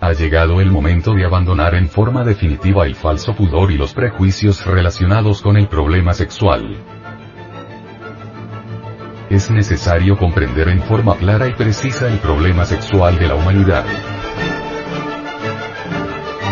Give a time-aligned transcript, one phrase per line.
[0.00, 4.64] Ha llegado el momento de abandonar en forma definitiva el falso pudor y los prejuicios
[4.66, 6.76] relacionados con el problema sexual.
[9.30, 13.84] Es necesario comprender en forma clara y precisa el problema sexual de la humanidad.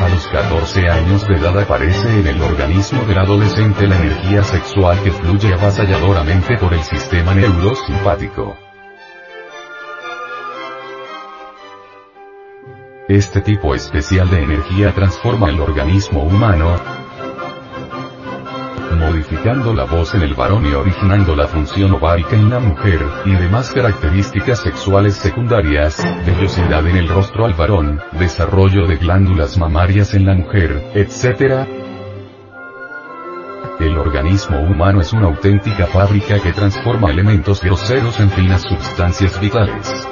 [0.05, 5.03] A los 14 años de edad aparece en el organismo del adolescente la energía sexual
[5.03, 8.54] que fluye avasalladoramente por el sistema neurosimpático.
[13.08, 16.77] Este tipo especial de energía transforma el organismo humano,
[19.04, 23.32] modificando la voz en el varón y originando la función ovárica en la mujer, y
[23.32, 30.27] demás características sexuales secundarias, vellosidad en el rostro al varón, desarrollo de glándulas mamarias en
[30.27, 31.67] la mujer, etc.
[33.80, 40.08] El organismo humano es una auténtica fábrica que transforma elementos groseros en finas sustancias vitales.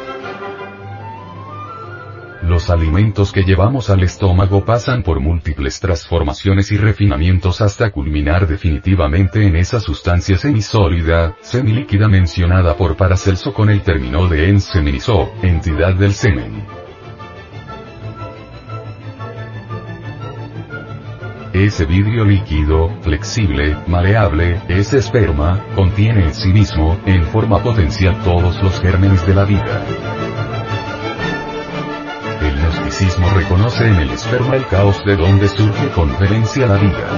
[2.53, 9.47] Los alimentos que llevamos al estómago pasan por múltiples transformaciones y refinamientos hasta culminar definitivamente
[9.47, 16.12] en esa sustancia semisólida, semilíquida mencionada por Paracelso con el término de enseminizó, entidad del
[16.12, 16.67] semen.
[21.55, 28.62] Ese vidrio líquido, flexible, maleable, ese esperma, contiene en sí mismo, en forma potencial todos
[28.62, 29.86] los gérmenes de la vida.
[32.63, 37.09] Gnosticismo reconoce en el esperma el caos de donde surge con referencia la vida.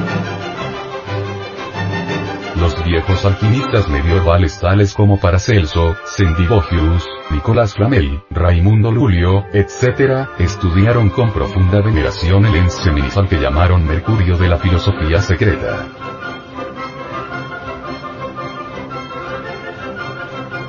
[2.59, 11.31] Los viejos alquimistas medievales tales como Paracelso, Sendivogius, Nicolás Flamel, Raimundo Lulio, etc., estudiaron con
[11.33, 16.14] profunda veneración el enseminizal que llamaron Mercurio de la filosofía secreta.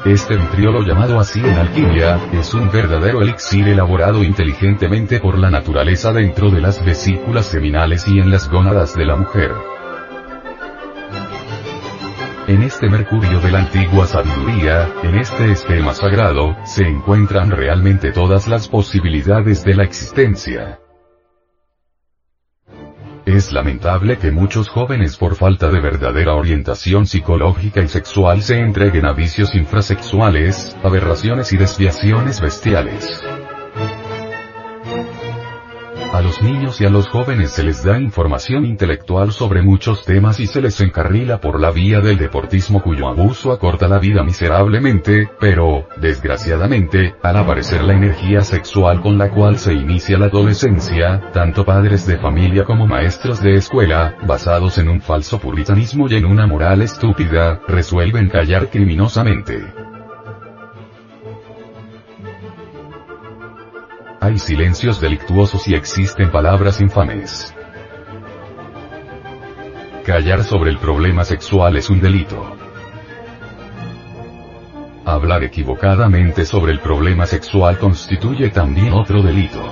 [0.05, 6.13] Este vitriolo llamado así en alquimia, es un verdadero elixir elaborado inteligentemente por la naturaleza
[6.13, 9.51] dentro de las vesículas seminales y en las gónadas de la mujer.
[12.47, 18.47] En este mercurio de la antigua sabiduría, en este esquema sagrado, se encuentran realmente todas
[18.47, 20.84] las posibilidades de la existencia.
[23.35, 29.05] Es lamentable que muchos jóvenes por falta de verdadera orientación psicológica y sexual se entreguen
[29.05, 33.21] a vicios infrasexuales, aberraciones y desviaciones bestiales.
[36.13, 40.39] A los niños y a los jóvenes se les da información intelectual sobre muchos temas
[40.39, 45.29] y se les encarrila por la vía del deportismo cuyo abuso acorta la vida miserablemente,
[45.39, 51.65] pero, desgraciadamente, al aparecer la energía sexual con la cual se inicia la adolescencia, tanto
[51.65, 56.47] padres de familia como maestros de escuela, basados en un falso puritanismo y en una
[56.47, 59.84] moral estúpida, resuelven callar criminosamente.
[64.37, 67.53] Silencios delictuosos y existen palabras infames.
[70.05, 72.55] Callar sobre el problema sexual es un delito.
[75.05, 79.63] Hablar equivocadamente sobre el problema sexual constituye también otro delito.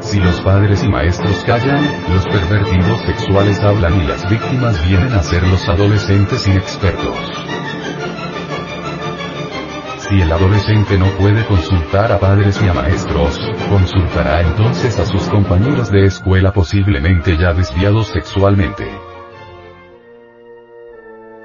[0.00, 1.82] Si los padres y maestros callan,
[2.14, 7.43] los pervertidos sexuales hablan y las víctimas vienen a ser los adolescentes inexpertos.
[10.14, 13.36] Si el adolescente no puede consultar a padres y a maestros,
[13.68, 18.88] consultará entonces a sus compañeros de escuela posiblemente ya desviados sexualmente.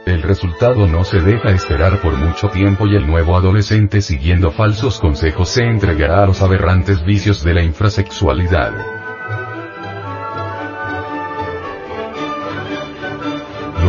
[0.06, 5.00] El resultado no se deja esperar por mucho tiempo y el nuevo adolescente siguiendo falsos
[5.00, 8.99] consejos se entregará a los aberrantes vicios de la infrasexualidad.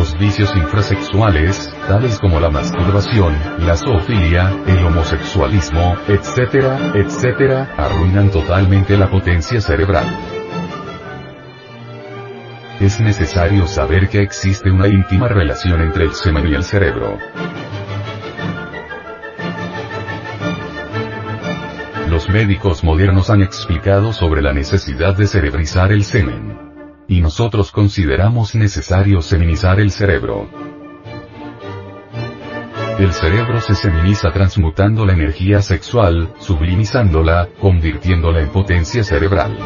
[0.01, 8.97] Los vicios infrasexuales, tales como la masturbación, la zoofilia, el homosexualismo, etc., etc., arruinan totalmente
[8.97, 10.07] la potencia cerebral.
[12.79, 17.19] Es necesario saber que existe una íntima relación entre el semen y el cerebro.
[22.09, 26.50] Los médicos modernos han explicado sobre la necesidad de cerebrizar el semen.
[27.11, 30.47] Y nosotros consideramos necesario seminizar el cerebro.
[32.97, 39.57] El cerebro se seminiza transmutando la energía sexual, sublimizándola, convirtiéndola en potencia cerebral.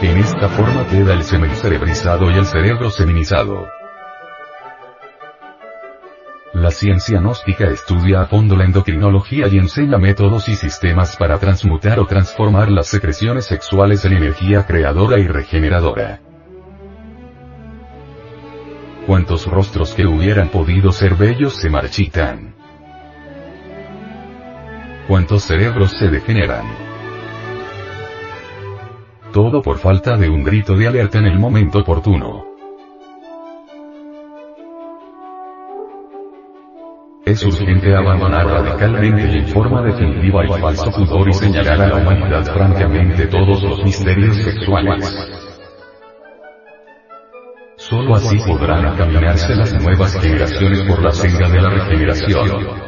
[0.00, 3.77] En esta forma queda el semen cerebrizado y el cerebro seminizado.
[6.68, 11.98] La ciencia gnóstica estudia a fondo la endocrinología y enseña métodos y sistemas para transmutar
[11.98, 16.20] o transformar las secreciones sexuales en energía creadora y regeneradora.
[19.06, 22.54] cuantos rostros que hubieran podido ser bellos se marchitan.
[25.08, 26.66] Cuántos cerebros se degeneran.
[29.32, 32.47] Todo por falta de un grito de alerta en el momento oportuno.
[37.28, 41.96] Es urgente abandonar radicalmente y en forma definitiva el falso pudor y señalar a la
[41.96, 45.28] humanidad francamente todos los misterios sexuales.
[47.76, 52.87] Solo así podrán encaminarse las nuevas generaciones por la senda de la regeneración.